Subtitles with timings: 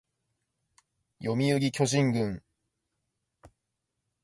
[1.21, 2.41] 読売巨人軍